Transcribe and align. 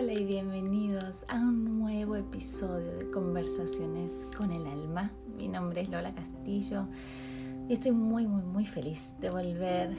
Hola 0.00 0.14
y 0.14 0.24
bienvenidos 0.24 1.26
a 1.28 1.36
un 1.36 1.78
nuevo 1.78 2.16
episodio 2.16 2.90
de 2.96 3.10
Conversaciones 3.10 4.10
con 4.34 4.50
el 4.50 4.66
Alma. 4.66 5.12
Mi 5.36 5.46
nombre 5.46 5.82
es 5.82 5.90
Lola 5.90 6.14
Castillo 6.14 6.86
y 7.68 7.74
estoy 7.74 7.90
muy, 7.90 8.26
muy, 8.26 8.42
muy 8.42 8.64
feliz 8.64 9.12
de 9.20 9.28
volver 9.28 9.94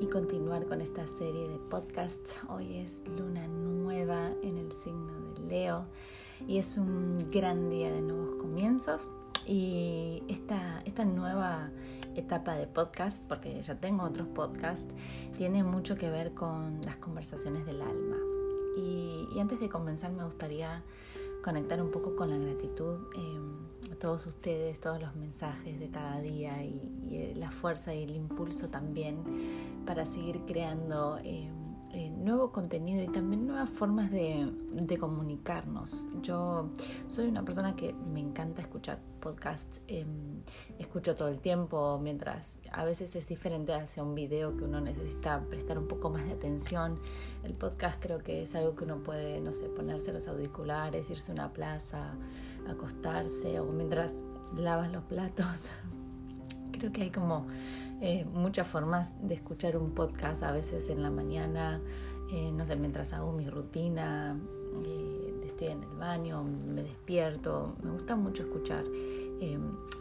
y 0.00 0.06
continuar 0.06 0.64
con 0.66 0.80
esta 0.80 1.08
serie 1.08 1.48
de 1.48 1.58
podcasts. 1.58 2.36
Hoy 2.48 2.76
es 2.76 3.02
luna 3.08 3.48
nueva 3.48 4.30
en 4.44 4.58
el 4.58 4.70
signo 4.70 5.12
de 5.34 5.40
Leo 5.40 5.86
y 6.46 6.58
es 6.58 6.78
un 6.78 7.32
gran 7.32 7.68
día 7.68 7.90
de 7.90 8.02
nuevos 8.02 8.36
comienzos. 8.36 9.10
Y 9.44 10.22
esta, 10.28 10.82
esta 10.84 11.04
nueva 11.04 11.72
etapa 12.14 12.54
de 12.54 12.68
podcast, 12.68 13.26
porque 13.26 13.60
ya 13.60 13.74
tengo 13.74 14.04
otros 14.04 14.28
podcasts, 14.28 14.94
tiene 15.36 15.64
mucho 15.64 15.96
que 15.96 16.10
ver 16.10 16.32
con 16.32 16.80
las 16.82 16.94
conversaciones 16.98 17.66
del 17.66 17.82
alma. 17.82 18.29
Y, 18.76 19.38
antes 19.38 19.60
de 19.60 19.68
comenzar 19.68 20.12
me 20.12 20.24
gustaría 20.24 20.82
conectar 21.42 21.80
un 21.80 21.90
poco 21.90 22.14
con 22.14 22.28
la 22.28 22.36
gratitud 22.36 22.98
eh, 23.16 23.92
a 23.92 23.94
todos 23.96 24.26
ustedes, 24.26 24.78
todos 24.80 25.00
los 25.00 25.16
mensajes 25.16 25.80
de 25.80 25.88
cada 25.88 26.20
día 26.20 26.62
y, 26.62 26.80
eh, 27.10 27.32
la 27.36 27.50
fuerza 27.50 27.94
y 27.94 28.02
el 28.02 28.14
impulso 28.14 28.68
también 28.68 29.24
para 29.86 30.04
seguir 30.04 30.40
creando. 30.46 31.18
Eh, 31.24 31.50
eh, 31.92 32.08
nuevo 32.10 32.52
contenido 32.52 33.02
y 33.02 33.08
también 33.08 33.48
nuevas 33.48 33.68
formas 33.68 34.12
de, 34.12 34.48
comunicarnos. 34.98 36.06
Yo 36.22 36.70
soy 37.08 37.26
una 37.26 37.44
persona 37.44 37.74
que 37.74 37.92
me 37.92 38.20
encanta 38.20 38.62
escuchar 38.62 39.00
podcasts, 39.20 39.82
em, 39.86 40.42
escucho 40.78 41.14
todo 41.14 41.28
el 41.28 41.38
tiempo, 41.38 41.98
mientras 42.02 42.58
a 42.72 42.84
veces 42.84 43.14
es 43.16 43.28
diferente 43.28 43.72
hacia 43.74 44.02
un 44.02 44.14
video 44.14 44.56
que 44.56 44.64
uno 44.64 44.80
necesita 44.80 45.40
prestar 45.48 45.78
un 45.78 45.86
poco 45.86 46.10
más 46.10 46.24
de 46.24 46.32
atención. 46.32 46.98
El 47.44 47.54
podcast 47.54 48.02
creo 48.02 48.18
que 48.18 48.42
es 48.42 48.54
algo 48.54 48.74
que 48.74 48.84
uno 48.84 49.02
puede, 49.02 49.40
no 49.40 49.52
sé, 49.52 49.68
ponerse 49.68 50.12
los 50.12 50.26
auriculares, 50.28 51.10
irse 51.10 51.32
a 51.32 51.34
una 51.34 51.52
plaza, 51.52 52.14
acostarse 52.68 53.60
o 53.60 53.66
mientras 53.66 54.20
lavas 54.56 54.90
los 54.90 55.04
platos. 55.04 55.70
Creo 56.72 56.92
que 56.92 57.02
hay 57.02 57.10
como 57.10 57.46
eh, 58.00 58.24
muchas 58.32 58.66
formas 58.66 59.16
de 59.20 59.34
escuchar 59.34 59.76
un 59.76 59.92
podcast, 59.92 60.42
a 60.42 60.52
veces 60.52 60.88
en 60.88 61.02
la 61.02 61.10
mañana, 61.10 61.80
eh, 62.32 62.50
no 62.52 62.64
sé, 62.64 62.76
mientras 62.76 63.12
hago 63.12 63.32
mi 63.32 63.48
rutina, 63.50 64.38
eh, 64.86 65.19
en 65.66 65.82
el 65.82 65.96
baño, 65.96 66.42
me 66.42 66.82
despierto. 66.82 67.74
Me 67.82 67.90
gusta 67.90 68.16
mucho 68.16 68.42
escuchar 68.42 68.84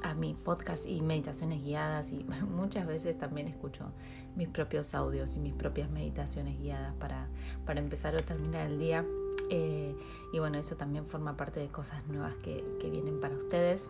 a 0.04 0.14
mi 0.16 0.34
podcast 0.34 0.86
y 0.86 1.02
meditaciones 1.02 1.64
guiadas 1.64 2.12
y 2.12 2.26
muchas 2.56 2.86
veces 2.86 3.18
también 3.18 3.48
escucho 3.48 3.92
mis 4.36 4.50
propios 4.50 4.94
audios 4.94 5.36
y 5.38 5.40
mis 5.40 5.54
propias 5.54 5.90
meditaciones 5.90 6.60
guiadas 6.60 6.94
para, 6.96 7.28
para 7.66 7.80
empezar 7.80 8.16
o 8.16 8.20
terminar 8.20 8.70
el 8.70 8.80
día. 8.80 9.06
y 9.50 10.40
bueno, 10.40 10.58
eso 10.58 10.76
también 10.76 11.06
forma 11.06 11.38
parte 11.38 11.60
de 11.60 11.70
cosas 11.70 12.06
nuevas 12.08 12.36
que, 12.44 12.64
que 12.82 12.90
vienen 12.90 13.20
para 13.20 13.36
ustedes. 13.36 13.90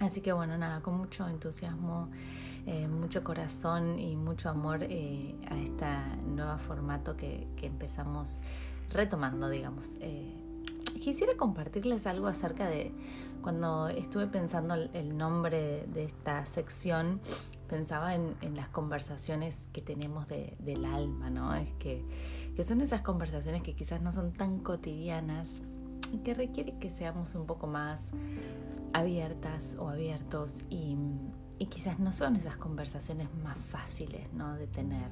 Así 0.00 0.20
que 0.20 0.32
bueno, 0.32 0.56
nada, 0.56 0.80
con 0.82 0.96
mucho 0.96 1.28
entusiasmo 1.28 2.08
eh, 2.66 2.88
mucho 2.88 3.24
corazón 3.24 3.98
y 3.98 4.16
mucho 4.16 4.50
amor 4.50 4.80
eh, 4.82 5.34
a 5.48 5.58
este 5.58 5.86
nuevo 6.26 6.58
formato 6.58 7.16
que, 7.16 7.48
empezamos 7.62 8.40
retomando, 8.90 9.48
digamos. 9.48 9.86
Eh, 10.00 10.39
quisiera 11.00 11.36
compartirles 11.36 12.06
algo 12.06 12.28
acerca 12.28 12.68
de 12.68 12.92
cuando 13.42 13.88
estuve 13.88 14.26
pensando 14.26 14.74
el, 14.74 15.16
nombre 15.16 15.86
de, 15.86 16.04
esta 16.04 16.44
sección, 16.46 17.20
pensaba 17.68 18.14
en, 18.14 18.36
las 18.54 18.68
conversaciones 18.68 19.68
que 19.72 19.80
tenemos 19.80 20.26
del 20.28 20.84
alma, 20.84 21.30
¿no? 21.30 21.54
Es 21.54 21.72
que, 21.74 22.04
que 22.54 22.62
son 22.62 22.80
esas 22.80 23.00
conversaciones 23.00 23.62
que 23.62 23.74
quizás 23.74 24.02
no 24.02 24.12
son 24.12 24.32
tan 24.32 24.58
cotidianas 24.58 25.62
y 26.12 26.18
que 26.18 26.34
requieren 26.34 26.78
que 26.78 26.90
seamos 26.90 27.34
un 27.34 27.46
poco 27.46 27.66
más 27.66 28.10
abiertas 28.92 29.76
o 29.80 29.88
abiertos 29.88 30.64
y, 30.68 30.96
y 31.58 31.66
quizás 31.66 31.98
no 31.98 32.12
son 32.12 32.36
esas 32.36 32.56
conversaciones 32.56 33.28
más 33.42 33.56
fáciles 33.56 34.32
¿no? 34.32 34.54
de 34.56 34.66
tener. 34.66 35.08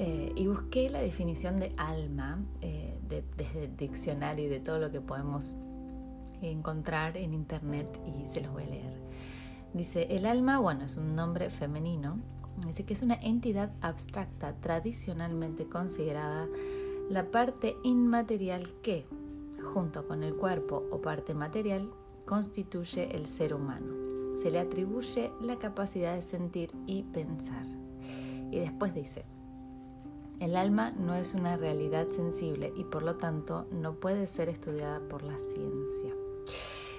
Eh, 0.00 0.32
y 0.36 0.46
busqué 0.46 0.90
la 0.90 1.00
definición 1.00 1.58
de 1.58 1.72
alma 1.76 2.38
eh, 2.60 2.98
desde 3.08 3.64
el 3.64 3.76
diccionario 3.76 4.46
y 4.46 4.48
de 4.48 4.60
todo 4.60 4.78
lo 4.78 4.92
que 4.92 5.00
podemos 5.00 5.56
encontrar 6.40 7.16
en 7.16 7.34
internet 7.34 7.88
y 8.06 8.26
se 8.26 8.40
los 8.40 8.52
voy 8.52 8.62
a 8.62 8.66
leer. 8.66 8.92
Dice, 9.74 10.06
el 10.10 10.24
alma, 10.26 10.60
bueno, 10.60 10.84
es 10.84 10.96
un 10.96 11.16
nombre 11.16 11.50
femenino, 11.50 12.20
dice 12.64 12.84
que 12.84 12.92
es 12.92 13.02
una 13.02 13.16
entidad 13.16 13.72
abstracta 13.80 14.54
tradicionalmente 14.60 15.66
considerada 15.66 16.46
la 17.10 17.30
parte 17.32 17.76
inmaterial 17.82 18.68
que, 18.82 19.04
junto 19.74 20.06
con 20.06 20.22
el 20.22 20.36
cuerpo 20.36 20.84
o 20.92 21.00
parte 21.00 21.34
material, 21.34 21.90
constituye 22.24 23.16
el 23.16 23.26
ser 23.26 23.52
humano 23.52 24.08
se 24.38 24.52
le 24.52 24.60
atribuye 24.60 25.32
la 25.40 25.58
capacidad 25.58 26.14
de 26.14 26.22
sentir 26.22 26.70
y 26.86 27.02
pensar. 27.02 27.66
Y 28.52 28.60
después 28.60 28.94
dice, 28.94 29.24
el 30.40 30.56
alma 30.56 30.92
no 30.92 31.14
es 31.14 31.34
una 31.34 31.56
realidad 31.56 32.08
sensible 32.10 32.72
y 32.76 32.84
por 32.84 33.02
lo 33.02 33.16
tanto 33.16 33.66
no 33.72 33.94
puede 33.94 34.26
ser 34.26 34.48
estudiada 34.48 35.00
por 35.00 35.22
la 35.22 35.38
ciencia. 35.38 36.14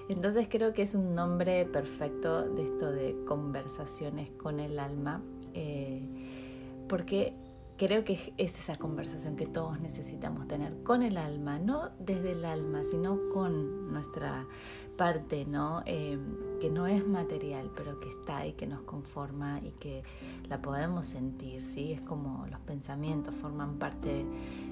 Entonces 0.10 0.48
creo 0.50 0.74
que 0.74 0.82
es 0.82 0.96
un 0.96 1.14
nombre 1.14 1.66
perfecto 1.66 2.44
de 2.44 2.64
esto 2.64 2.92
de 2.92 3.16
conversaciones 3.26 4.32
con 4.32 4.60
el 4.60 4.80
alma, 4.80 5.22
eh, 5.54 6.02
porque 6.88 7.34
creo 7.80 8.04
que 8.04 8.14
es 8.38 8.60
esa 8.60 8.78
conversación 8.78 9.38
que 9.38 9.48
todos 9.48 9.80
necesitamos 9.80 10.50
tener 10.50 10.84
con 10.84 11.02
el 11.02 11.16
alma, 11.16 11.60
no 11.60 11.92
desde 11.98 12.34
el 12.34 12.44
alma, 12.44 12.84
sino 12.84 13.30
con 13.34 13.94
nuestra 13.94 14.46
parte, 14.98 15.46
¿no? 15.46 15.82
Eh, 15.86 16.20
que 16.60 16.70
no 16.70 16.88
es 16.88 17.08
material, 17.08 17.72
pero 17.74 17.98
que 17.98 18.10
está 18.10 18.40
ahí, 18.40 18.52
que 18.52 18.68
nos 18.68 18.82
conforma 18.82 19.62
y 19.64 19.72
que 19.72 20.04
la 20.50 20.62
podemos 20.62 21.06
sentir, 21.06 21.62
¿sí? 21.62 21.94
Es 21.94 22.02
como 22.02 22.46
los 22.48 22.60
pensamientos 22.60 23.34
forman 23.36 23.78
parte 23.78 24.26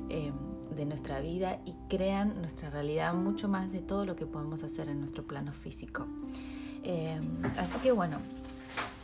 eh, 0.10 0.34
de 0.76 0.86
nuestra 0.86 1.22
vida 1.22 1.62
y 1.66 1.76
crean 1.88 2.42
nuestra 2.42 2.70
realidad 2.70 3.14
mucho 3.14 3.48
más 3.48 3.72
de 3.72 3.80
todo 3.80 4.06
lo 4.06 4.18
que 4.18 4.26
podemos 4.26 4.64
hacer 4.64 4.90
en 4.90 5.00
nuestro 5.00 5.26
plano 5.26 5.54
físico. 5.54 6.06
Eh, 6.84 7.20
así 7.58 7.80
que 7.80 7.94
bueno, 7.94 8.18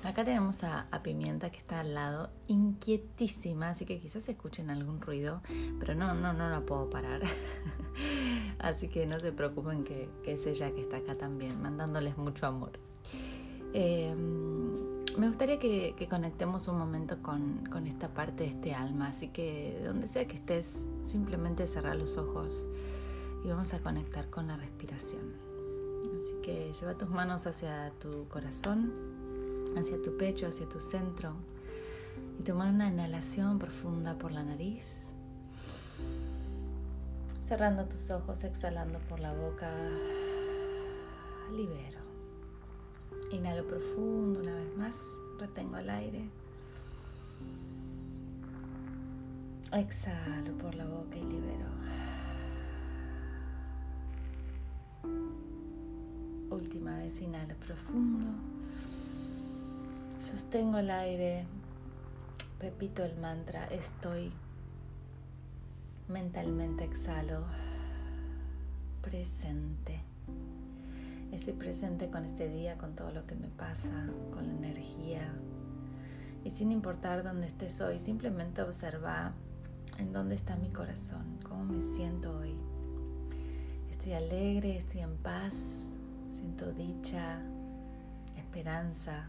acá 0.03 0.23
tenemos 0.23 0.63
a, 0.63 0.87
Pimienta 1.03 1.49
que 1.49 1.57
está 1.57 1.81
al 1.81 1.93
lado, 1.93 2.29
inquietísima, 2.47 3.69
así 3.69 3.85
que 3.85 3.99
quizás 3.99 4.27
escuchen 4.29 4.69
algún 4.69 5.01
ruido, 5.01 5.41
pero 5.79 5.95
no, 5.95 6.13
no, 6.13 6.33
no 6.33 6.49
la 6.49 6.61
puedo 6.61 6.89
parar. 6.89 7.21
Así 8.59 8.87
que 8.87 9.05
no 9.05 9.19
se 9.19 9.33
preocupen 9.33 9.83
que, 9.83 10.09
es 10.25 10.47
ella 10.47 10.71
que 10.71 10.79
está 10.79 10.97
acá 10.97 11.15
también, 11.15 11.61
mandándoles 11.61 12.17
mucho 12.17 12.45
amor. 12.45 12.71
Em, 13.73 15.03
me 15.17 15.27
gustaría 15.27 15.59
que, 15.59 16.07
conectemos 16.09 16.67
un 16.67 16.77
momento 16.77 17.21
con, 17.21 17.85
esta 17.85 18.13
parte 18.13 18.43
de 18.45 18.49
este 18.49 18.73
alma, 18.73 19.09
así 19.09 19.27
que 19.27 19.81
donde 19.83 20.07
sea 20.07 20.25
que 20.27 20.35
estés, 20.35 20.89
simplemente 21.01 21.67
cerrar 21.67 21.97
los 21.97 22.17
ojos 22.17 22.67
y 23.43 23.49
vamos 23.49 23.73
a 23.73 23.79
conectar 23.79 24.29
con 24.29 24.47
la 24.47 24.55
respiración. 24.55 25.33
Así 26.15 26.35
que 26.41 26.71
lleva 26.79 26.97
tus 26.97 27.09
manos 27.09 27.45
hacia 27.47 27.91
tu 27.99 28.27
corazón, 28.27 28.91
hacia 29.77 30.01
tu 30.01 30.17
pecho, 30.17 30.47
hacia 30.47 30.67
tu 30.67 30.79
centro 30.79 31.33
y 32.39 32.43
toma 32.43 32.69
una 32.69 32.87
inhalación 32.87 33.59
profunda 33.59 34.17
por 34.17 34.31
la 34.31 34.43
nariz 34.43 35.13
Cerrando 37.43 37.83
tus 37.83 38.09
ojos, 38.09 38.45
exhalando 38.45 38.99
por 38.99 39.19
la 39.19 39.33
boca, 39.33 39.69
libero. 41.51 41.99
Inhalo 43.33 43.67
profundo 43.67 44.39
una 44.39 44.55
vez 44.55 44.77
más, 44.77 44.95
retengo 45.37 45.75
el 45.77 45.89
aire. 45.89 46.29
Exhalo 49.73 50.57
por 50.57 50.73
la 50.73 50.85
boca 50.85 51.17
y 51.17 51.23
libero. 51.25 51.67
Última 56.49 56.97
vez, 56.99 57.21
inhalo 57.21 57.55
profundo. 57.55 58.25
Sostengo 60.23 60.77
el 60.77 60.89
aire. 60.89 61.45
Repito 62.61 63.03
el 63.03 63.17
mantra, 63.17 63.65
estoy 63.65 64.31
Mentalmente 66.07 66.85
exhalo 66.85 67.43
presente. 69.01 69.99
Estoy 71.33 71.53
presente 71.53 72.09
con 72.09 72.23
este 72.23 72.47
día, 72.47 72.77
con 72.77 72.95
todo 72.95 73.11
lo 73.11 73.25
que 73.25 73.35
me 73.35 73.49
pasa, 73.49 74.07
con 74.31 74.47
la 74.47 74.53
energía. 74.53 75.27
Y 76.45 76.51
sin 76.51 76.71
importar 76.71 77.23
dónde 77.23 77.47
estés 77.47 77.81
hoy, 77.81 77.99
simplemente 77.99 78.61
observa 78.61 79.33
en 79.97 80.13
dónde 80.13 80.35
está 80.35 80.55
mi 80.55 80.69
corazón, 80.69 81.39
cómo 81.47 81.65
me 81.65 81.81
siento 81.81 82.37
hoy. 82.37 82.55
Estoy 83.91 84.13
alegre, 84.13 84.77
estoy 84.77 85.01
en 85.01 85.17
paz, 85.17 85.97
siento 86.29 86.71
dicha, 86.71 87.41
esperanza. 88.37 89.27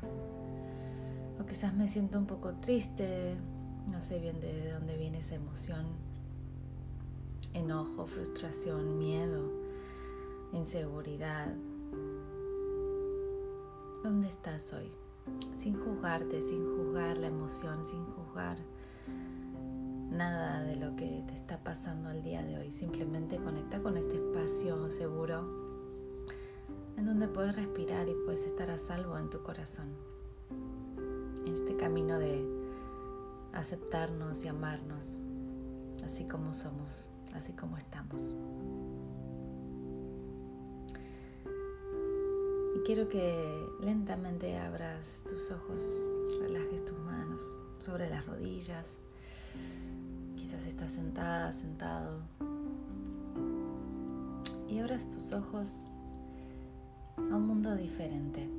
O 1.40 1.46
quizás 1.46 1.74
me 1.74 1.88
siento 1.88 2.18
un 2.18 2.26
poco 2.26 2.54
triste, 2.54 3.36
no 3.90 4.00
sé 4.00 4.18
bien 4.18 4.40
de 4.40 4.72
dónde 4.72 4.96
viene 4.96 5.18
esa 5.18 5.34
emoción 5.34 5.86
enojo, 7.54 8.06
frustración, 8.06 8.98
miedo, 8.98 9.50
inseguridad. 10.52 11.54
¿Dónde 14.02 14.28
estás 14.28 14.72
hoy? 14.74 14.90
Sin 15.56 15.80
juzgarte, 15.82 16.42
sin 16.42 16.76
juzgar 16.76 17.16
la 17.16 17.28
emoción, 17.28 17.86
sin 17.86 18.04
juzgar 18.04 18.58
nada 20.10 20.62
de 20.62 20.76
lo 20.76 20.94
que 20.96 21.24
te 21.26 21.34
está 21.34 21.58
pasando 21.62 22.10
al 22.10 22.22
día 22.22 22.42
de 22.42 22.58
hoy. 22.58 22.72
Simplemente 22.72 23.38
conecta 23.38 23.80
con 23.80 23.96
este 23.96 24.16
espacio 24.16 24.90
seguro 24.90 25.64
en 26.96 27.06
donde 27.06 27.28
puedes 27.28 27.56
respirar 27.56 28.08
y 28.08 28.14
puedes 28.24 28.44
estar 28.44 28.70
a 28.70 28.78
salvo 28.78 29.16
en 29.16 29.30
tu 29.30 29.42
corazón. 29.42 30.13
Este 31.54 31.76
camino 31.76 32.18
de 32.18 32.44
aceptarnos 33.52 34.44
y 34.44 34.48
amarnos 34.48 35.18
así 36.04 36.24
como 36.26 36.52
somos, 36.52 37.08
así 37.34 37.52
como 37.52 37.76
estamos. 37.78 38.34
Y 42.76 42.78
quiero 42.84 43.08
que 43.08 43.66
lentamente 43.80 44.58
abras 44.58 45.24
tus 45.28 45.50
ojos, 45.50 45.96
relajes 46.40 46.84
tus 46.84 46.98
manos 46.98 47.56
sobre 47.78 48.10
las 48.10 48.26
rodillas. 48.26 48.98
Quizás 50.36 50.66
estás 50.66 50.92
sentada, 50.92 51.52
sentado. 51.52 52.22
Y 54.68 54.78
abras 54.80 55.08
tus 55.08 55.32
ojos 55.32 55.88
a 57.16 57.36
un 57.36 57.46
mundo 57.46 57.76
diferente. 57.76 58.50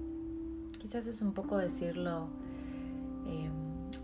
Quizás 0.79 1.07
es 1.07 1.21
un 1.21 1.33
poco 1.33 1.57
decirlo 1.57 2.29
eh, 3.25 3.49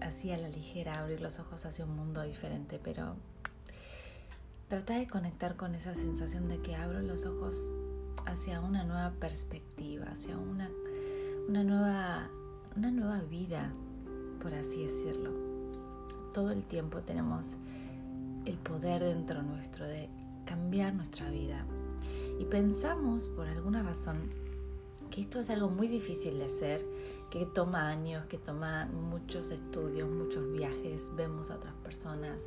así 0.02 0.32
a 0.32 0.38
la 0.38 0.50
ligera, 0.50 1.00
abrir 1.00 1.22
los 1.22 1.40
ojos 1.40 1.66
hacia 1.66 1.86
un 1.86 1.96
mundo 1.96 2.22
diferente, 2.24 2.80
pero 2.84 3.16
trata 4.68 4.96
de 4.98 5.08
conectar 5.08 5.56
con 5.56 5.76
esa 5.76 5.96
sensación 5.96 6.48
de 6.48 6.62
que 6.62 6.76
abro 6.76 7.02
los 7.02 7.26
ojos 7.26 7.70
hacia 8.26 8.62
una 8.62 8.84
nueva 8.84 9.12
perspectiva, 9.20 10.06
hacia 10.06 10.38
una, 10.38 10.70
una, 11.48 11.64
nueva, 11.64 12.30
una 12.76 12.92
nueva 12.92 13.22
vida, 13.22 13.72
por 14.42 14.54
así 14.54 14.84
decirlo. 14.84 15.32
Todo 16.34 16.52
el 16.52 16.64
tiempo 16.64 17.02
tenemos 17.02 17.58
el 18.46 18.58
poder 18.58 19.04
dentro 19.04 19.44
nuestro 19.44 19.86
de 19.86 20.10
cambiar 20.46 20.94
nuestra 20.94 21.30
vida. 21.30 21.66
Y 22.40 22.46
pensamos, 22.46 23.28
por 23.28 23.48
alguna 23.48 23.84
razón, 23.84 24.32
que 25.12 25.22
esto 25.22 25.40
es 25.40 25.50
algo 25.50 25.70
muy 25.70 25.88
difícil 25.88 26.40
de 26.40 26.46
hacer, 26.46 26.84
que 27.30 27.46
toma 27.46 27.90
años, 27.90 28.26
que 28.26 28.38
toma 28.38 28.86
muchos 28.86 29.52
estudios, 29.52 30.10
muchos 30.10 30.52
viajes, 30.52 31.12
vemos 31.16 31.52
a 31.52 31.58
otras 31.58 31.74
personas 31.84 32.42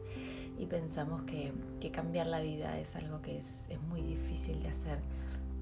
y 0.59 0.67
pensamos 0.67 1.23
que, 1.23 1.53
cambiar 1.93 2.27
la 2.27 2.41
vida 2.41 2.79
es 2.81 2.97
algo 2.97 3.21
que 3.21 3.37
es, 3.37 3.69
muy 3.89 4.01
difícil 4.01 4.63
de 4.63 4.69
hacer, 4.71 4.99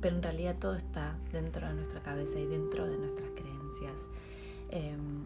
pero 0.00 0.16
en 0.16 0.22
realidad 0.22 0.56
todo 0.58 0.74
está 0.76 1.18
dentro 1.32 1.66
de 1.66 1.74
nuestra 1.74 2.00
cabeza 2.02 2.38
y 2.38 2.46
dentro 2.46 2.86
de 2.86 2.96
nuestras 2.96 3.28
creencias 3.30 4.06
em, 4.70 5.24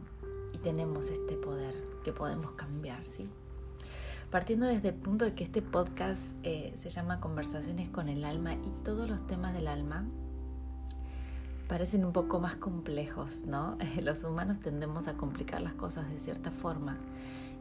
y 0.53 0.59
tenemos 0.59 1.11
este 1.11 1.37
poder 1.37 1.75
que 2.03 2.13
podemos 2.13 2.53
cambiar, 2.53 3.05
¿sí? 3.05 3.29
Partiendo 4.31 4.67
desde 4.67 4.89
el 4.89 4.95
punto 4.95 5.25
de 5.25 5.35
que 5.35 5.45
este 5.45 5.63
podcast 5.63 6.33
eh, 6.43 6.73
se 6.75 6.91
llama 6.91 7.21
Conversaciones 7.21 7.89
con 7.91 8.09
el 8.09 8.25
alma 8.25 8.55
y 8.55 8.73
todos 8.83 9.09
los 9.09 9.25
temas 9.27 9.55
del 9.55 9.69
alma 9.69 10.05
parecen 11.69 12.05
un 12.05 12.13
poco 12.13 12.39
más 12.39 12.57
complejos, 12.57 13.45
¿no? 13.47 13.77
Los 14.03 14.25
humanos 14.25 14.61
tendemos 14.61 15.09
a 15.09 15.15
complicar 15.15 15.61
las 15.61 15.75
cosas 15.75 16.09
de 16.09 16.19
cierta 16.19 16.51
forma 16.51 16.97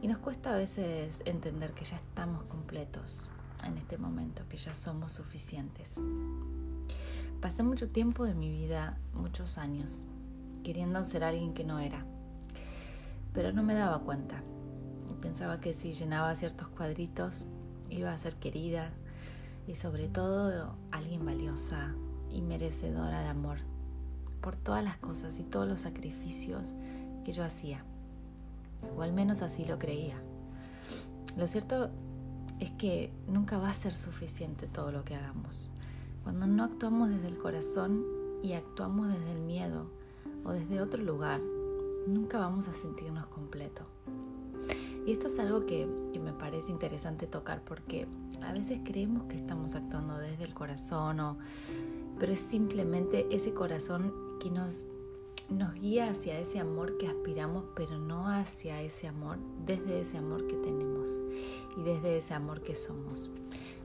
y 0.02 0.08
nos 0.08 0.18
cuesta 0.18 0.52
a 0.52 0.56
veces 0.56 1.22
entender 1.24 1.72
que 1.72 1.84
ya 1.84 1.96
estamos 1.96 2.42
completos 2.44 3.28
en 3.64 3.78
este 3.78 3.98
momento, 3.98 4.42
que 4.48 4.56
ya 4.56 4.74
somos 4.74 5.12
suficientes. 5.12 5.94
Pasé 7.40 7.62
mucho 7.62 7.88
tiempo 7.88 8.24
de 8.24 8.34
mi 8.34 8.50
vida, 8.50 8.98
muchos 9.14 9.58
años, 9.58 10.02
queriendo 10.62 11.02
ser 11.04 11.24
alguien 11.24 11.54
que 11.54 11.64
no 11.64 11.78
era, 11.78 12.04
pero 13.32 13.52
no 13.52 13.62
me 13.62 13.74
daba 13.74 14.00
cuenta. 14.00 14.42
Pensaba 15.20 15.60
que 15.60 15.72
si 15.72 15.92
llenaba 15.92 16.34
ciertos 16.36 16.68
cuadritos 16.68 17.46
iba 17.88 18.12
a 18.12 18.18
ser 18.18 18.36
querida 18.36 18.92
y 19.66 19.74
sobre 19.74 20.08
todo 20.08 20.76
alguien 20.92 21.24
valiosa 21.24 21.94
y 22.30 22.42
merecedora 22.42 23.22
de 23.22 23.28
amor 23.28 23.58
por 24.46 24.54
todas 24.54 24.84
las 24.84 24.96
cosas 24.98 25.40
y 25.40 25.42
todos 25.42 25.66
los 25.66 25.80
sacrificios 25.80 26.62
que 27.24 27.32
yo 27.32 27.42
hacía. 27.42 27.82
O 28.96 29.02
al 29.02 29.12
menos 29.12 29.42
así 29.42 29.64
lo 29.64 29.76
creía. 29.76 30.22
Lo 31.36 31.48
cierto 31.48 31.90
es 32.60 32.70
que 32.70 33.12
nunca 33.26 33.58
va 33.58 33.70
a 33.70 33.74
ser 33.74 33.92
suficiente 33.92 34.68
todo 34.68 34.92
lo 34.92 35.04
que 35.04 35.16
hagamos. 35.16 35.72
Cuando 36.22 36.46
no 36.46 36.62
actuamos 36.62 37.08
desde 37.08 37.26
el 37.26 37.38
corazón 37.38 38.04
y 38.40 38.52
actuamos 38.52 39.08
desde 39.08 39.32
el 39.32 39.40
miedo 39.40 39.90
o 40.44 40.52
desde 40.52 40.80
otro 40.80 41.02
lugar, 41.02 41.40
nunca 42.06 42.38
vamos 42.38 42.68
a 42.68 42.72
sentirnos 42.72 43.26
completos. 43.26 43.88
Y 45.08 45.10
esto 45.10 45.26
es 45.26 45.40
algo 45.40 45.66
que, 45.66 45.88
que, 46.12 46.20
me 46.20 46.32
parece 46.32 46.70
interesante 46.70 47.26
tocar 47.26 47.62
porque 47.62 48.06
a 48.42 48.52
veces 48.52 48.78
creemos 48.84 49.24
que 49.24 49.34
estamos 49.34 49.74
actuando 49.74 50.16
desde 50.18 50.44
el 50.44 50.54
corazón 50.54 51.18
o 51.18 51.36
pero 52.18 52.32
es 52.32 52.40
simplemente 52.40 53.26
ese 53.30 53.52
corazón 53.52 54.25
que 54.40 54.50
nos, 54.50 54.84
nos 55.48 55.74
guía 55.74 56.10
hacia 56.10 56.38
ese 56.38 56.58
amor 56.58 56.98
que 56.98 57.08
aspiramos, 57.08 57.64
pero 57.74 57.98
no 57.98 58.28
hacia 58.28 58.82
ese 58.82 59.08
amor, 59.08 59.38
desde 59.64 60.00
ese 60.00 60.18
amor 60.18 60.46
que 60.46 60.56
tenemos 60.56 61.10
y 61.76 61.82
desde 61.82 62.18
ese 62.18 62.34
amor 62.34 62.62
que 62.62 62.74
somos. 62.74 63.30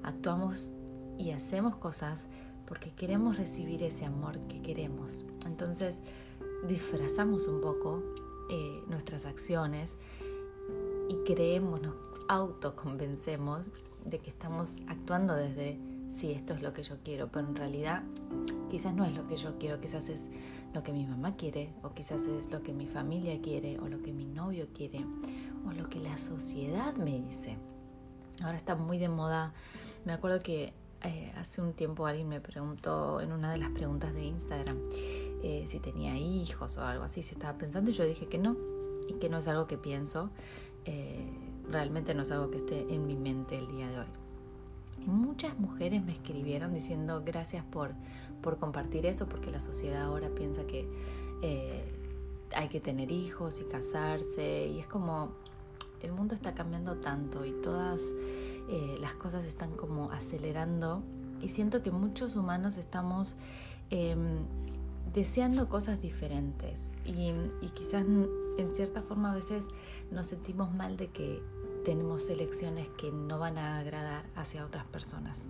Actuamos 0.03 0.71
y 1.18 1.31
hacemos 1.31 1.75
cosas 1.75 2.27
porque 2.65 2.92
queremos 2.92 3.38
recibir 3.38 3.83
ese 3.83 4.06
amor 4.06 4.39
que 4.48 4.62
queremos. 4.62 5.25
Entonces 5.45 6.01
disfrazamos 6.68 7.48
un 7.48 7.62
poco 7.62 8.01
eh, 8.50 8.83
nuestras 8.88 9.25
acciones 9.25 9.98
y 11.09 11.15
creemos, 11.25 11.81
nos 11.81 11.95
autoconvencemos 12.27 13.68
de 14.06 14.19
que 14.19 14.30
estamos 14.30 14.81
actuando 14.88 15.36
desde 15.36 15.80
sí, 16.11 16.31
esto 16.31 16.53
es 16.53 16.61
lo 16.61 16.73
que 16.73 16.83
yo 16.83 16.97
quiero, 17.03 17.29
pero 17.31 17.47
en 17.47 17.55
realidad 17.55 18.03
quizás 18.69 18.93
no 18.93 19.05
es 19.05 19.15
lo 19.15 19.27
que 19.27 19.37
yo 19.37 19.57
quiero, 19.57 19.79
quizás 19.79 20.09
es 20.09 20.29
lo 20.73 20.83
que 20.83 20.93
mi 20.93 21.05
mamá 21.05 21.35
quiere, 21.35 21.73
o 21.81 21.89
quizás 21.89 22.25
es 22.27 22.51
lo 22.51 22.61
que 22.61 22.73
mi 22.73 22.85
familia 22.85 23.41
quiere, 23.41 23.79
o 23.79 23.87
lo 23.87 24.01
que 24.01 24.13
mi 24.13 24.25
novio 24.25 24.67
quiere, 24.73 25.05
o 25.67 25.71
lo 25.71 25.89
que 25.89 25.99
la 25.99 26.17
sociedad 26.17 26.93
me 26.95 27.19
dice. 27.19 27.57
Ahora 28.43 28.57
está 28.57 28.75
muy 28.75 28.97
de 28.97 29.09
moda. 29.09 29.53
Me 30.05 30.13
acuerdo 30.13 30.39
que 30.39 30.74
eh, 31.03 31.31
hace 31.36 31.62
un 31.62 31.74
tiempo 31.74 32.05
alguien 32.05 32.27
me 32.27 32.39
preguntó 32.39 33.21
en 33.21 33.31
una 33.31 33.51
de 33.51 33.57
las 33.57 33.71
preguntas 33.71 34.13
de 34.13 34.24
Instagram 34.24 34.77
eh, 35.43 35.65
si 35.67 35.79
tenía 35.79 36.15
hijos 36.17 36.77
o 36.77 36.83
algo 36.83 37.03
así, 37.03 37.21
si 37.24 37.33
estaba 37.33 37.57
pensando, 37.57 37.89
y 37.89 37.93
yo 37.93 38.05
dije 38.05 38.27
que 38.27 38.38
no, 38.38 38.55
y 39.07 39.13
que 39.13 39.29
no 39.29 39.38
es 39.39 39.47
algo 39.47 39.67
que 39.67 39.77
pienso. 39.77 40.29
Eh, 40.86 41.29
realmente 41.69 42.13
no 42.13 42.24
es 42.24 42.31
algo 42.31 42.50
que 42.51 42.57
esté 42.57 42.93
en 42.93 43.05
mi 43.05 43.15
mente 43.15 43.57
el 43.57 43.67
día 43.67 43.89
de 43.89 44.00
hoy. 44.00 44.20
Y 45.05 45.10
muchas 45.10 45.58
mujeres 45.58 46.03
me 46.03 46.12
escribieron 46.12 46.74
diciendo 46.74 47.24
gracias 47.25 47.63
por, 47.65 47.91
por 48.41 48.58
compartir 48.58 49.05
eso, 49.05 49.27
porque 49.27 49.51
la 49.51 49.60
sociedad 49.60 50.03
ahora 50.03 50.29
piensa 50.29 50.65
que 50.65 50.88
eh, 51.41 51.84
hay 52.55 52.67
que 52.67 52.79
tener 52.79 53.12
hijos 53.12 53.62
y 53.62 53.63
casarse, 53.65 54.67
y 54.67 54.79
es 54.79 54.88
como 54.88 55.31
el 56.01 56.12
mundo 56.12 56.34
está 56.34 56.53
cambiando 56.53 56.96
tanto 56.98 57.46
y 57.46 57.51
todas 57.51 58.01
eh, 58.70 58.98
las 59.00 59.13
cosas 59.15 59.46
están 59.46 59.75
como 59.75 60.12
acelerando, 60.12 61.03
y 61.41 61.50
siento 61.50 61.81
que 61.81 61.91
muchos 61.91 62.36
humanos 62.36 62.77
estamos 62.77 63.36
em, 63.89 64.39
deseando 65.13 65.67
cosas 65.67 66.01
diferentes, 66.01 66.93
y, 67.05 67.31
y 67.62 67.70
quizás 67.74 68.05
en 68.58 68.75
cierta 68.75 69.01
forma 69.01 69.31
a 69.31 69.36
veces 69.36 69.67
nos 70.12 70.27
sentimos 70.27 70.74
mal 70.74 70.98
de 70.98 71.08
que 71.08 71.41
tenemos 71.83 72.29
elecciones 72.29 72.89
que 72.89 73.11
no 73.11 73.39
van 73.39 73.57
a 73.57 73.79
agradar 73.79 74.25
hacia 74.35 74.65
otras 74.65 74.85
personas, 74.85 75.47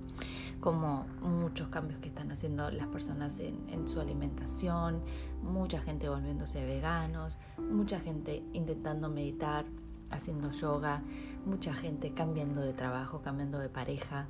como 0.60 1.06
muchos 1.22 1.68
cambios 1.70 2.00
que 2.00 2.08
están 2.10 2.32
haciendo 2.32 2.70
las 2.72 2.88
personas 2.88 3.40
en, 3.40 3.88
su 3.88 4.00
alimentación, 4.00 5.02
mucha 5.42 5.82
gente 5.82 6.08
volviéndose 6.08 6.64
veganos, 6.66 7.38
mucha 7.58 8.00
gente 8.00 8.44
intentando 8.54 9.10
meditar, 9.10 9.66
haciendo 10.10 10.52
yoga, 10.52 11.02
mucha 11.46 11.74
gente 11.74 12.14
cambiando 12.14 12.62
de 12.62 12.74
trabajo, 12.74 13.22
cambiando 13.22 13.60
de 13.60 13.70
pareja. 13.70 14.28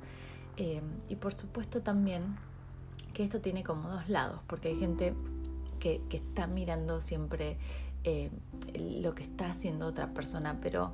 Eh, 0.56 0.82
y 1.08 1.16
por 1.16 1.34
supuesto 1.34 1.82
también 1.82 2.36
que 3.12 3.24
esto 3.24 3.40
tiene 3.40 3.62
como 3.62 3.88
dos 3.88 4.08
lados, 4.08 4.40
porque 4.46 4.68
hay 4.68 4.76
gente 4.76 5.14
que, 5.78 6.00
está 6.10 6.46
mirando 6.46 7.00
siempre 7.00 7.58
eh, 8.04 8.30
lo 8.74 9.14
que 9.14 9.24
está 9.24 9.50
haciendo 9.50 9.86
otra 9.86 10.14
persona, 10.14 10.58
pero 10.60 10.92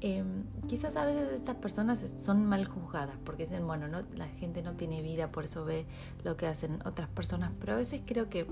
Em, 0.00 0.44
quizás 0.68 0.96
a 0.96 1.06
veces 1.06 1.32
estas 1.32 1.56
personas 1.56 2.00
son 2.00 2.44
mal 2.44 2.66
juzgadas 2.66 3.16
porque 3.24 3.44
dicen, 3.44 3.66
bueno, 3.66 3.88
no, 3.88 4.02
la 4.14 4.28
gente 4.28 4.62
no 4.62 4.74
tiene 4.74 5.00
vida, 5.00 5.32
por 5.32 5.44
eso 5.44 5.64
ve 5.64 5.86
lo 6.22 6.36
que 6.36 6.46
hacen 6.46 6.80
otras 6.84 7.08
personas, 7.08 7.52
pero 7.58 7.72
a 7.72 7.76
veces 7.76 8.02
creo 8.04 8.28
que 8.28 8.46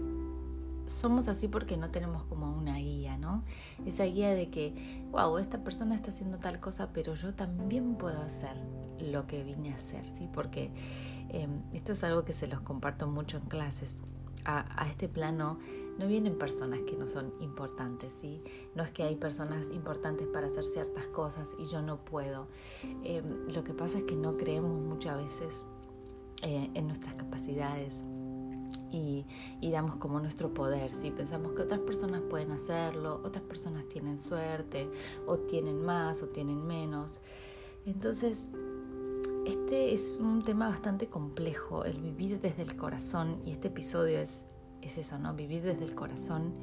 somos 0.87 1.29
así 1.29 1.49
porque 1.49 1.77
no 1.77 1.91
tenemos 1.91 2.25
como 2.25 2.55
una 2.57 2.77
guía, 2.79 3.17
¿no? 3.19 3.43
Esa 3.87 4.05
guía 4.05 4.35
de 4.35 4.49
que, 4.51 5.03
wow, 5.11 5.39
esta 5.39 5.59
persona 5.59 5.95
está 5.95 6.11
haciendo 6.11 6.39
tal 6.39 6.61
cosa, 6.61 6.91
pero 6.93 7.15
yo 7.15 7.35
también 7.35 7.97
puedo 7.97 8.21
hacer 8.23 8.57
lo 9.01 9.27
que 9.27 9.43
vine 9.43 9.73
a 9.73 9.77
hacer, 9.77 10.05
¿sí? 10.09 10.29
Porque 10.33 10.71
em, 11.31 11.61
esto 11.73 11.93
es 11.93 12.05
algo 12.05 12.25
que 12.25 12.33
se 12.33 12.47
los 12.47 12.61
comparto 12.61 13.07
mucho 13.07 13.39
en 13.39 13.45
clases. 13.45 14.03
A, 14.45 14.87
este 14.91 15.09
plano 15.09 15.59
no 15.99 16.07
vienen 16.07 16.37
personas 16.37 16.81
que 16.81 16.97
no 16.97 17.09
son 17.09 17.33
importantes, 17.41 18.13
¿sí? 18.15 18.43
No 18.75 18.83
es 18.83 18.91
que 18.91 19.05
hay 19.05 19.17
personas 19.17 19.71
importantes 19.71 20.27
para 20.27 20.49
hacer 20.49 20.65
ciertas 20.65 21.07
cosas 21.07 21.55
y 21.59 21.67
yo 21.67 21.83
no 21.83 22.05
puedo. 22.05 22.49
Em, 23.05 23.49
lo 23.55 23.65
que 23.65 23.73
pasa 23.73 23.99
es 23.99 24.05
que 24.05 24.17
no 24.17 24.37
creemos 24.37 24.81
muchas 24.83 25.23
veces 25.23 25.65
eh, 26.43 26.71
en 26.75 26.87
nuestras 26.89 27.15
capacidades, 27.15 28.05
y, 28.91 29.71
damos 29.71 29.97
como 29.97 30.21
nuestro 30.21 30.53
poder. 30.53 30.95
Si 30.95 31.11
pensamos 31.11 31.53
que 31.53 31.63
otras 31.63 31.81
personas 31.81 32.23
pueden 32.23 32.53
hacerlo, 32.53 33.21
otras 33.25 33.45
personas 33.45 33.89
tienen 33.89 34.19
suerte, 34.19 34.89
o 35.27 35.39
tienen 35.39 35.85
más, 35.85 36.23
o 36.23 36.29
tienen 36.29 36.67
menos. 36.67 37.21
Entonces, 37.87 38.51
este 39.47 39.95
es 39.95 40.19
un 40.21 40.43
tema 40.43 40.69
bastante 40.69 41.09
complejo, 41.09 41.85
el 41.85 42.01
vivir 42.01 42.41
desde 42.41 42.63
el 42.63 42.77
corazón, 42.77 43.41
y 43.45 43.51
este 43.51 43.69
episodio 43.69 44.19
es, 44.19 44.47
es 44.83 44.99
eso, 44.99 45.19
¿no? 45.19 45.35
Vivir 45.35 45.63
desde 45.63 45.85
el 45.85 45.95
corazón. 45.95 46.55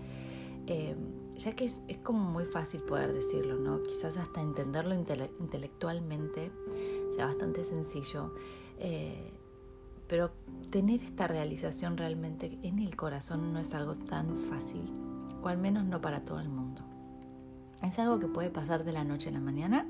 Eh, 0.68 0.96
ya 1.36 1.54
que 1.56 1.66
es, 1.66 1.82
es, 1.88 1.98
como 1.98 2.20
muy 2.20 2.46
fácil 2.46 2.82
poder 2.82 3.14
decirlo, 3.14 3.56
¿no? 3.56 3.82
Quizás 3.84 4.18
hasta 4.18 4.42
entenderlo 4.42 4.94
intelectualmente 4.94 6.52
sea 7.12 7.28
bastante 7.28 7.64
sencillo. 7.66 8.34
Eh, 8.78 9.32
pero 10.08 10.32
tener 10.72 11.02
esta 11.04 11.26
realización 11.28 11.96
realmente 11.96 12.60
en 12.64 12.80
el 12.80 12.96
corazón 12.98 13.54
no 13.54 13.60
es 13.60 13.74
algo 13.74 13.96
tan 13.96 14.36
fácil, 14.36 14.82
o 15.42 15.48
al 15.48 15.58
menos 15.58 15.86
no 15.86 16.02
para 16.02 16.26
todo 16.26 16.40
el 16.40 16.50
mundo. 16.50 16.84
¿Es 17.82 17.98
algo 17.98 18.20
que 18.20 18.28
puede 18.28 18.50
pasar 18.50 18.84
de 18.84 18.92
la 18.92 19.04
noche 19.04 19.30
a 19.30 19.32
la 19.32 19.40
mañana? 19.40 19.88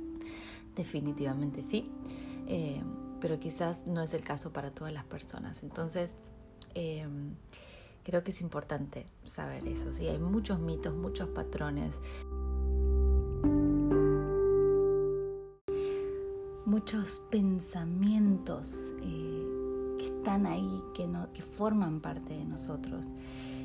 Definitivamente 0.75 1.63
sí, 1.63 1.89
eh, 2.53 2.83
pero 3.21 3.39
quizás 3.39 3.87
no 3.87 4.01
es 4.01 4.13
el 4.13 4.25
caso 4.25 4.51
para 4.51 4.71
todas 4.71 4.91
las 4.91 5.05
personas. 5.05 5.63
Entonces, 5.63 6.15
eh, 6.75 7.07
creo 8.03 8.25
que 8.25 8.31
es 8.31 8.41
importante 8.41 9.05
saber 9.23 9.65
eso. 9.69 9.93
Sí, 9.93 10.07
hay 10.07 10.19
muchos 10.19 10.59
mitos, 10.59 10.93
muchos 10.93 11.29
patrones. 11.29 12.01
Muchos 16.65 17.21
pensamientos 17.29 18.95
eh, 19.01 19.97
están 20.01 20.45
ahí, 20.45 20.83
que, 20.93 21.07
no, 21.07 21.31
que 21.31 21.43
forman 21.43 22.01
parte 22.01 22.33
de 22.33 22.43
nosotros 22.43 23.07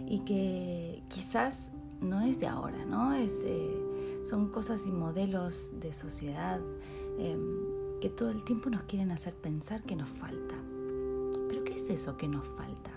y 0.06 0.20
que 0.20 1.02
quizás 1.08 1.72
no 2.00 2.20
es 2.20 2.38
de 2.38 2.46
ahora, 2.46 2.84
¿no? 2.84 3.14
Es, 3.14 3.42
eh, 3.44 4.22
son 4.24 4.48
cosas 4.48 4.86
y 4.86 4.92
modelos 4.92 5.72
de 5.80 5.92
sociedad 5.92 6.60
em, 7.18 7.75
que 8.00 8.10
todo 8.10 8.30
el 8.30 8.44
tiempo 8.44 8.70
nos 8.70 8.84
quieren 8.84 9.10
hacer 9.10 9.34
pensar 9.34 9.82
que 9.82 9.96
nos 9.96 10.08
falta. 10.08 10.54
Pero 11.48 11.64
¿qué 11.64 11.74
es 11.74 11.90
eso 11.90 12.16
que 12.16 12.28
nos 12.28 12.46
falta? 12.46 12.92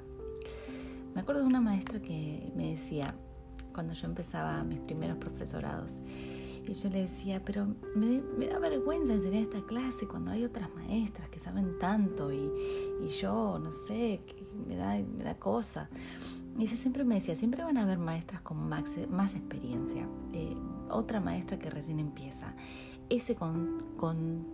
Me 1.14 1.22
acuerdo 1.22 1.42
de 1.42 1.48
una 1.48 1.62
maestra 1.62 2.02
que 2.02 2.52
me 2.56 2.72
decía, 2.72 3.16
cuando 3.74 3.94
yo 3.94 4.08
empezaba 4.08 4.64
mis 4.64 4.80
primeros 4.80 5.18
profesorados, 5.18 6.00
y 6.68 6.74
yo 6.74 6.90
le 6.90 7.02
decía, 7.02 7.42
pero 7.44 7.68
me, 7.96 8.22
da 8.48 8.60
vergüenza 8.60 9.14
enseñar 9.14 9.44
esta 9.44 9.62
clase 9.62 10.08
cuando 10.08 10.30
hay 10.30 10.44
otras 10.44 10.70
maestras 10.76 11.28
que 11.30 11.40
saben 11.40 11.80
tanto 11.80 12.32
y, 12.32 12.52
yo, 13.20 13.58
no 13.58 13.72
sé, 13.72 14.22
me 14.68 14.76
da, 14.76 15.00
me 15.00 15.24
da 15.24 15.36
cosa. 15.36 15.90
Y 16.60 16.64
ella 16.64 16.78
siempre 16.78 17.04
me 17.06 17.16
decía, 17.16 17.36
siempre 17.36 17.64
van 17.64 17.78
a 17.78 17.84
haber 17.84 17.98
maestras 17.98 18.42
con 18.42 18.70
más, 18.70 18.84
más 19.10 19.34
experiencia, 19.34 20.08
eh, 20.34 20.56
otra 20.90 21.20
maestra 21.20 21.58
que 21.58 21.70
recién 21.72 22.00
empieza. 22.00 22.54
Ese 23.10 23.36
con, 23.36 24.46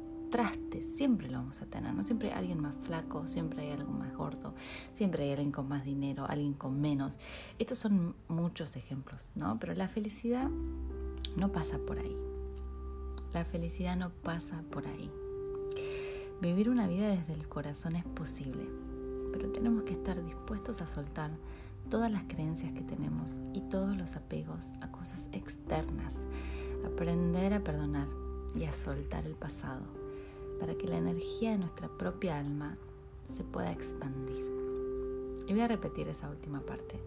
siempre 0.81 1.29
lo 1.29 1.39
vamos 1.39 1.61
a 1.61 1.65
tener, 1.65 1.93
¿no? 1.93 2.03
Siempre 2.03 2.29
hay 2.31 2.39
alguien 2.39 2.61
más 2.61 2.73
flaco, 2.83 3.27
siempre 3.27 3.63
hay 3.63 3.71
algo 3.71 3.91
más 3.91 4.13
gordo, 4.15 4.53
siempre 4.93 5.23
hay 5.23 5.31
alguien 5.31 5.51
con 5.51 5.67
más 5.67 5.85
dinero, 5.85 6.25
alguien 6.27 6.53
con 6.53 6.79
menos. 6.79 7.17
Estos 7.59 7.77
son 7.77 8.15
muchos 8.27 8.75
ejemplos, 8.75 9.29
¿no? 9.35 9.59
Pero 9.59 9.73
la 9.73 9.87
felicidad 9.87 10.49
no 11.35 11.51
pasa 11.51 11.77
por 11.79 11.99
ahí. 11.99 12.15
La 13.33 13.45
felicidad 13.45 13.95
no 13.97 14.09
pasa 14.09 14.63
por 14.71 14.87
ahí. 14.87 15.11
Vivir 16.41 16.69
una 16.69 16.87
vida 16.87 17.07
desde 17.07 17.33
el 17.33 17.47
corazón 17.47 17.95
es 17.95 18.05
posible, 18.05 18.67
pero 19.31 19.51
tenemos 19.51 19.83
que 19.83 19.93
estar 19.93 20.23
dispuestos 20.23 20.81
a 20.81 20.87
soltar 20.87 21.31
todas 21.89 22.11
las 22.11 22.23
creencias 22.23 22.73
que 22.73 22.81
tenemos 22.81 23.41
y 23.53 23.61
todos 23.61 23.95
los 23.95 24.15
apegos 24.15 24.71
a 24.81 24.91
cosas 24.91 25.29
externas, 25.33 26.25
aprender 26.85 27.53
a 27.53 27.63
perdonar 27.63 28.07
y 28.55 28.65
a 28.65 28.73
soltar 28.73 29.25
el 29.25 29.35
pasado 29.35 30.04
para 30.59 30.75
que 30.75 30.87
la 30.87 30.97
energía 30.97 31.51
de 31.51 31.57
nuestra 31.57 31.87
propia 31.87 32.39
alma 32.39 32.77
se 33.31 33.43
pueda 33.43 33.71
expandir. 33.71 34.45
Y 35.47 35.51
voy 35.51 35.61
a 35.61 35.67
repetir 35.67 36.07
esa 36.07 36.29
última 36.29 36.61
parte. 36.61 36.99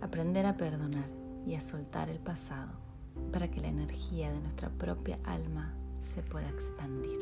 Aprender 0.00 0.46
a 0.46 0.56
perdonar 0.56 1.08
y 1.46 1.54
a 1.54 1.60
soltar 1.60 2.08
el 2.08 2.18
pasado 2.18 2.72
para 3.32 3.50
que 3.50 3.60
la 3.60 3.68
energía 3.68 4.32
de 4.32 4.40
nuestra 4.40 4.70
propia 4.70 5.18
alma 5.24 5.74
se 6.00 6.22
pueda 6.22 6.48
expandir. 6.48 7.18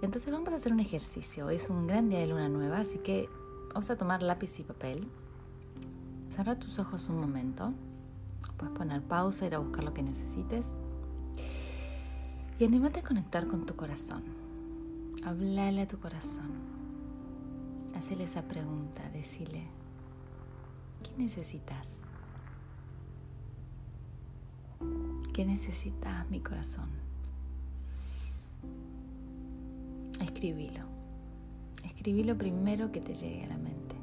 Entonces 0.00 0.32
vamos 0.32 0.52
a 0.52 0.56
hacer 0.56 0.72
un 0.72 0.80
ejercicio. 0.80 1.50
es 1.50 1.70
un 1.70 1.86
gran 1.86 2.08
día 2.08 2.20
de 2.20 2.28
luna 2.28 2.48
nueva, 2.48 2.78
así 2.78 2.98
que 2.98 3.28
vamos 3.68 3.90
a 3.90 3.96
tomar 3.96 4.22
lápiz 4.22 4.60
y 4.60 4.62
papel. 4.62 5.08
Cerra 6.30 6.58
tus 6.58 6.78
ojos 6.78 7.08
un 7.08 7.20
momento. 7.20 7.72
Puedes 8.56 8.76
poner 8.76 9.02
pausa, 9.02 9.46
ir 9.46 9.54
a 9.54 9.58
buscar 9.58 9.84
lo 9.84 9.92
que 9.92 10.02
necesites. 10.02 10.66
Y 12.58 12.64
anímate 12.64 13.00
a 13.00 13.02
conectar 13.04 13.46
con 13.46 13.66
tu 13.66 13.76
corazón. 13.76 14.24
Hablale 15.24 15.82
a 15.82 15.88
tu 15.88 16.00
corazón. 16.00 16.50
Hacele 17.94 18.24
esa 18.24 18.42
pregunta, 18.42 19.08
decile, 19.10 19.64
¿qué 21.02 21.10
necesitas? 21.16 22.00
¿Qué 25.32 25.44
necesitas, 25.44 26.28
mi 26.30 26.40
corazón? 26.40 26.88
Escribilo. 30.20 30.82
Escribí 31.84 32.24
lo 32.24 32.36
primero 32.36 32.90
que 32.90 33.00
te 33.00 33.14
llegue 33.14 33.44
a 33.44 33.48
la 33.48 33.58
mente. 33.58 33.94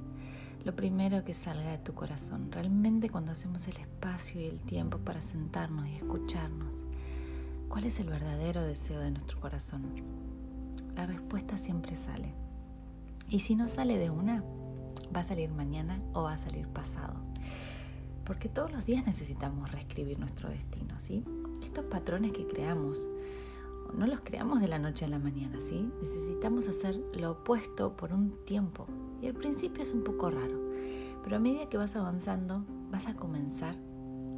Lo 0.63 0.75
primero 0.75 1.25
que 1.25 1.33
salga 1.33 1.71
de 1.71 1.77
tu 1.77 1.93
corazón. 1.93 2.51
Realmente 2.51 3.09
cuando 3.09 3.33
hacemos 3.33 3.67
el 3.67 3.77
espacio 3.77 4.39
y 4.39 4.45
el 4.45 4.59
tiempo 4.61 4.97
para 4.97 5.21
sentarnos 5.21 5.87
y 5.87 5.95
escucharnos, 5.95 6.85
¿cuál 7.69 7.85
es 7.85 7.99
el 7.99 8.09
verdadero 8.09 8.61
deseo 8.61 8.99
de 8.99 9.11
nuestro 9.11 9.39
corazón? 9.39 9.83
La 10.95 11.05
respuesta 11.05 11.57
siempre 11.57 11.95
sale. 11.95 12.33
Y 13.29 13.39
si 13.39 13.55
no 13.55 13.67
sale 13.67 13.97
de 13.97 14.09
una, 14.09 14.43
va 15.15 15.21
a 15.21 15.23
salir 15.23 15.51
mañana 15.51 16.01
o 16.13 16.23
va 16.23 16.33
a 16.33 16.37
salir 16.37 16.67
pasado 16.67 17.15
porque 18.25 18.49
todos 18.49 18.71
los 18.71 18.85
días 18.85 19.05
necesitamos 19.05 19.71
reescribir 19.71 20.19
nuestro 20.19 20.49
destino, 20.49 20.99
¿sí? 20.99 21.23
Estos 21.63 21.85
patrones 21.85 22.33
que 22.33 22.47
creamos, 22.47 23.07
no 23.95 24.07
los 24.07 24.21
creamos 24.21 24.59
de 24.59 24.67
la 24.67 24.79
noche 24.79 25.05
a 25.05 25.07
la 25.07 25.19
mañana, 25.19 25.59
¿sí? 25.61 25.91
Necesitamos 26.01 26.67
hacer 26.67 26.99
lo 27.13 27.31
opuesto 27.31 27.95
por 27.95 28.11
un 28.11 28.43
tiempo. 28.45 28.87
Y 29.21 29.27
al 29.27 29.35
principio 29.35 29.83
es 29.83 29.93
un 29.93 30.03
poco 30.03 30.31
raro, 30.31 30.59
pero 31.23 31.35
a 31.35 31.39
medida 31.39 31.69
que 31.69 31.77
vas 31.77 31.95
avanzando, 31.95 32.65
vas 32.89 33.07
a 33.07 33.15
comenzar 33.15 33.75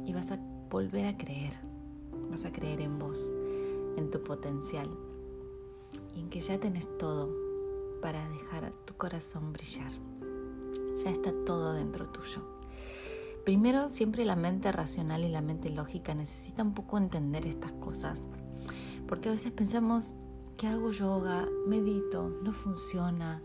y 0.04 0.12
vas 0.12 0.30
a 0.30 0.38
volver 0.70 1.06
a 1.06 1.16
creer. 1.16 1.52
Vas 2.30 2.44
a 2.44 2.52
creer 2.52 2.80
en 2.80 2.98
vos, 2.98 3.30
en 3.96 4.10
tu 4.10 4.22
potencial 4.22 4.88
y 6.14 6.20
en 6.20 6.30
que 6.30 6.40
ya 6.40 6.58
tenés 6.58 6.86
todo 6.98 7.28
para 8.00 8.28
dejar 8.28 8.72
tu 8.84 8.94
corazón 8.94 9.52
brillar. 9.52 9.92
Ya 11.02 11.10
está 11.10 11.32
todo 11.44 11.72
dentro 11.72 12.08
tuyo. 12.08 12.42
Primero, 13.44 13.88
siempre 13.88 14.24
la 14.24 14.36
mente 14.36 14.70
racional 14.72 15.24
y 15.24 15.28
la 15.28 15.40
mente 15.40 15.70
lógica 15.70 16.14
necesitan 16.14 16.68
un 16.68 16.74
poco 16.74 16.98
entender 16.98 17.46
estas 17.46 17.72
cosas, 17.72 18.24
porque 19.06 19.30
a 19.30 19.32
veces 19.32 19.52
pensamos 19.52 20.16
que 20.58 20.66
hago 20.66 20.90
yoga, 20.90 21.48
medito, 21.66 22.28
no 22.42 22.52
funciona, 22.52 23.40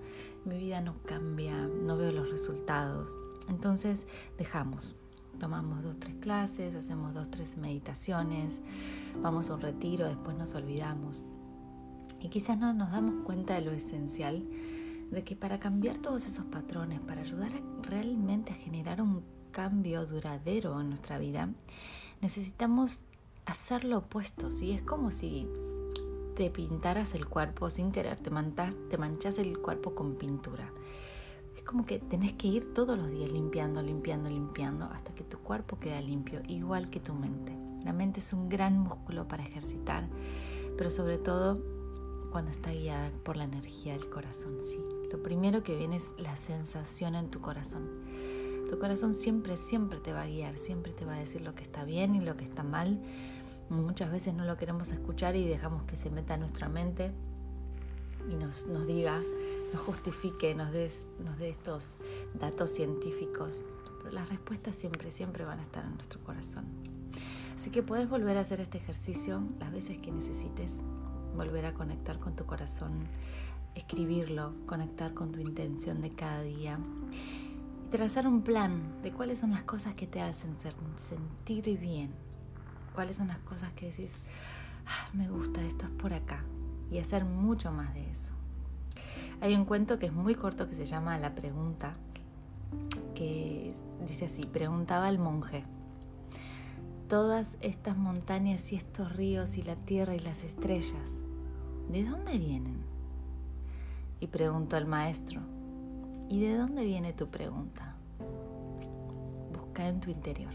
mi 0.46 0.58
vida 0.58 0.82
no 0.82 0.96
cambia, 1.06 1.56
no 1.68 1.96
veo 1.96 2.12
los 2.12 2.30
resultados. 2.30 3.20
Entonces 3.48 4.08
dejamos, 4.38 4.96
tomamos 5.40 5.84
dos, 5.84 5.98
tres 6.00 6.16
clases, 6.20 6.76
hacemos 6.76 7.14
dos, 7.14 7.30
tres 7.30 7.58
meditaciones, 7.58 8.62
vamos 9.22 9.50
a 9.50 9.56
un 9.56 9.62
retiro, 9.62 10.08
después 10.08 10.38
nos 10.38 10.56
olvidamos. 10.56 11.26
Y 12.22 12.30
quizás 12.30 12.58
no 12.58 12.74
nos 12.74 12.92
damos 12.92 13.26
cuenta 13.26 13.56
de 13.56 13.62
lo 13.62 13.72
esencial, 13.72 14.44
de 15.12 15.24
que 15.24 15.36
para 15.36 15.60
cambiar 15.60 15.98
todos 15.98 16.26
esos 16.26 16.46
patrones, 16.46 17.00
para 17.02 17.22
ayudar 17.22 17.52
realmente 17.82 18.54
a 18.54 18.56
generar 18.56 19.02
un 19.02 19.24
cambio 19.52 20.06
duradero 20.06 20.80
en 20.80 20.90
nuestra 20.90 21.20
vida, 21.20 21.50
necesitamos 22.22 23.04
hacer 23.46 23.84
lo 23.84 24.00
opuesto, 24.00 24.50
¿sí? 24.50 24.72
Es 24.72 24.82
como 24.82 25.12
si 25.12 25.48
te 26.36 26.50
pintaras 26.50 27.14
el 27.14 27.28
cuerpo 27.28 27.70
sin 27.70 27.92
querer, 27.92 28.18
te, 28.18 28.32
te 28.90 28.98
manchas 28.98 29.38
el 29.38 29.60
cuerpo 29.60 29.94
con 29.94 30.16
pintura. 30.16 30.72
Es 31.64 31.70
como 31.70 31.86
que 31.86 32.00
tenés 32.00 32.34
que 32.34 32.50
ir 32.50 32.74
todos 32.74 32.98
los 32.98 33.10
días 33.10 33.32
limpiando, 33.32 33.82
limpiando, 33.82 34.30
limpiando 34.30 34.84
hasta 34.84 35.16
que 35.16 35.24
tu 35.24 35.38
cuerpo 35.38 35.80
queda 35.80 36.02
limpio, 36.02 36.42
igual 36.50 36.90
que 36.90 37.00
tu 37.00 37.14
mente. 37.14 37.56
La 37.86 37.94
mente 37.94 38.20
es 38.20 38.34
un 38.34 38.50
gran 38.50 38.78
músculo 38.78 39.30
para 39.30 39.46
ejercitar, 39.46 40.04
pero 40.78 40.92
sobre 40.92 41.18
todo 41.18 41.64
cuando 42.34 42.52
está 42.52 42.74
guiada 42.74 43.10
por 43.24 43.38
la 43.38 43.46
energía 43.46 43.94
del 43.94 44.10
corazón, 44.10 44.58
sí. 44.62 44.78
Lo 45.10 45.24
primero 45.24 45.64
que 45.64 45.78
viene 45.78 45.96
es 45.96 46.14
la 46.18 46.36
sensación 46.36 47.16
en 47.16 47.32
tu 47.32 47.40
corazón. 47.40 47.88
Tu 48.70 48.78
corazón 48.78 49.14
siempre, 49.14 49.56
siempre 49.56 50.02
te 50.02 50.12
va 50.12 50.24
a 50.24 50.28
guiar, 50.28 50.58
siempre 50.58 50.92
te 50.92 51.06
va 51.06 51.16
a 51.16 51.20
decir 51.20 51.40
lo 51.44 51.56
que 51.56 51.64
está 51.64 51.86
bien 51.86 52.14
y 52.14 52.20
lo 52.20 52.36
que 52.36 52.44
está 52.44 52.64
mal. 52.64 53.02
Muchas 53.70 54.12
veces 54.12 54.34
no 54.34 54.44
lo 54.44 54.58
queremos 54.58 54.92
escuchar 54.92 55.38
y 55.38 55.48
dejamos 55.48 55.86
que 55.86 55.96
se 55.96 56.10
meta 56.10 56.34
en 56.34 56.42
nuestra 56.42 56.68
mente 56.68 57.14
y 58.30 58.36
nos, 58.36 58.68
nos 58.68 58.86
diga, 58.86 59.22
nos 59.74 59.82
justifique, 59.82 60.54
nos 60.54 60.72
dé 60.72 60.92
nos 61.26 61.40
estos 61.42 61.98
datos 62.36 62.72
científicos. 62.72 63.62
Pero 64.00 64.12
las 64.12 64.30
respuestas 64.30 64.76
siempre, 64.76 65.12
siempre 65.12 65.46
van 65.46 65.60
a 65.60 65.64
estar 65.64 65.84
en 65.84 65.96
nuestro 65.96 66.24
corazón. 66.24 66.66
Así 67.56 67.72
que 67.72 67.84
puedes 67.84 68.10
volver 68.10 68.38
a 68.38 68.42
hacer 68.42 68.62
este 68.62 68.78
ejercicio 68.78 69.44
las 69.60 69.72
veces 69.72 69.98
que 69.98 70.12
necesites, 70.12 70.84
volver 71.36 71.66
a 71.66 71.74
conectar 71.74 72.20
con 72.20 72.36
tu 72.36 72.46
corazón, 72.46 73.08
escribirlo, 73.76 74.54
conectar 74.66 75.14
con 75.14 75.32
tu 75.32 75.40
intención 75.40 76.02
de 76.02 76.12
cada 76.12 76.42
día 76.42 76.80
y 77.86 77.90
trazar 77.90 78.28
un 78.28 78.42
plan 78.42 79.02
de 79.02 79.12
cuáles 79.12 79.40
son 79.40 79.52
las 79.52 79.64
cosas 79.64 79.96
que 79.96 80.08
te 80.08 80.22
hacen 80.22 80.56
sentir 80.98 81.80
bien, 81.80 82.12
cuáles 82.94 83.18
son 83.18 83.28
las 83.28 83.40
cosas 83.40 83.72
que 83.74 83.88
decís, 83.88 84.22
ah, 84.86 85.10
me 85.14 85.30
gusta, 85.30 85.64
esto 85.64 85.86
es 85.86 85.92
por 85.92 86.14
acá, 86.14 86.44
y 86.92 87.00
hacer 87.00 87.26
mucho 87.26 87.72
más 87.72 87.94
de 87.94 88.10
eso. 88.10 88.34
Hay 89.44 89.56
un 89.56 89.66
cuento 89.66 90.00
que 90.00 90.06
es 90.06 90.14
muy 90.14 90.36
corto 90.36 90.70
que 90.70 90.74
se 90.74 90.86
llama 90.86 91.18
La 91.18 91.36
pregunta, 91.36 91.96
que 93.14 93.74
dice 94.08 94.28
así, 94.28 94.46
preguntaba 94.46 95.10
el 95.10 95.20
monje, 95.20 95.64
todas 97.10 97.58
estas 97.60 97.98
montañas 97.98 98.72
y 98.72 98.78
estos 98.78 99.14
ríos 99.14 99.58
y 99.58 99.64
la 99.64 99.76
tierra 99.76 100.16
y 100.16 100.20
las 100.20 100.46
estrellas, 100.46 101.26
¿de 101.92 102.06
dónde 102.06 102.38
vienen? 102.38 102.86
Y 104.22 104.28
preguntó 104.28 104.78
al 104.78 104.86
maestro, 104.86 105.42
¿y 106.30 106.40
de 106.40 106.56
dónde 106.56 106.86
viene 106.86 107.12
tu 107.12 107.28
pregunta? 107.28 107.96
Busca 109.54 109.90
en 109.90 110.00
tu 110.00 110.10
interior. 110.10 110.54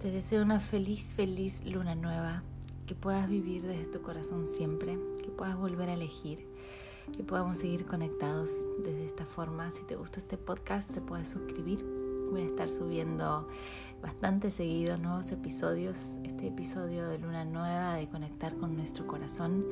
Te 0.00 0.10
deseo 0.10 0.42
una 0.42 0.58
feliz, 0.58 1.12
feliz 1.12 1.66
luna 1.66 1.94
nueva, 1.94 2.42
que 2.88 2.94
puedas 2.94 3.28
vivir 3.28 3.62
desde 3.62 3.84
tu 3.84 4.00
corazón 4.00 4.46
siempre, 4.46 4.98
que 5.22 5.28
puedas 5.28 5.58
volver 5.58 5.90
a 5.90 5.92
elegir, 5.92 6.48
que 7.14 7.22
podamos 7.22 7.58
seguir 7.58 7.84
conectados 7.84 8.50
desde 8.78 9.04
esta 9.04 9.26
forma. 9.26 9.70
Si 9.70 9.84
te 9.84 9.94
gusta 9.94 10.20
este 10.20 10.38
podcast, 10.38 10.90
te 10.92 11.02
puedes 11.02 11.28
suscribir. 11.28 11.84
Voy 12.30 12.40
a 12.40 12.46
estar 12.46 12.70
subiendo 12.70 13.46
bastante 14.02 14.50
seguido 14.50 14.96
nuevos 14.96 15.30
episodios. 15.32 15.98
Este 16.24 16.46
episodio 16.46 17.06
de 17.08 17.18
Luna 17.18 17.44
Nueva, 17.44 17.94
de 17.94 18.08
conectar 18.08 18.56
con 18.56 18.74
nuestro 18.74 19.06
corazón, 19.06 19.66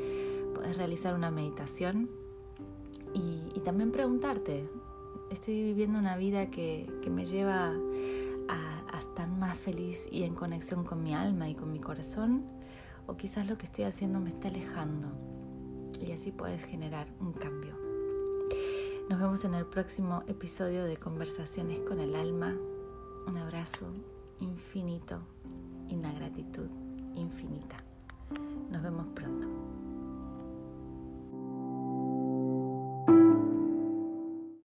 puedes 0.55 0.77
realizar 0.77 1.15
una 1.15 1.31
meditación 1.31 2.11
y, 3.15 3.61
también 3.61 3.91
preguntarte, 3.91 4.69
¿estoy 5.31 5.65
viviendo 5.65 5.99
una 5.99 6.17
vida 6.17 6.51
que, 6.51 6.87
me 7.11 7.25
lleva 7.25 7.73
a, 8.49 8.85
a 8.93 8.99
estar 8.99 9.27
más 9.29 9.59
feliz 9.59 10.07
y 10.13 10.23
en 10.25 10.35
conexión 10.35 10.85
con 10.85 11.03
mi 11.03 11.15
alma 11.15 11.49
y 11.49 11.55
con 11.55 11.73
mi 11.73 11.81
corazón? 11.81 12.56
O 13.07 13.17
quizás 13.17 13.47
lo 13.47 13.57
que 13.59 13.67
estoy 13.67 13.85
haciendo 13.85 14.21
me 14.21 14.31
está 14.31 14.49
alejando 14.49 15.09
y 16.05 16.13
así 16.13 16.33
puedes 16.33 16.63
generar 16.65 17.09
un 17.21 17.33
cambio. 17.33 17.75
Nos 19.09 19.21
vemos 19.21 19.45
en 19.45 19.55
el 19.55 19.67
próximo 19.67 20.25
episodio 20.27 20.85
de 20.85 20.97
Conversaciones 20.97 21.79
con 21.81 22.01
el 22.01 22.17
Alma. 22.17 22.57
Un 23.27 23.39
abrazo 23.39 23.87
infinito 24.41 25.21
y 25.89 25.95
una 25.95 26.13
gratitud 26.13 26.69
infinita. 27.15 27.77
Nos 28.71 28.83
vemos 28.83 29.07
pronto. 29.15 29.76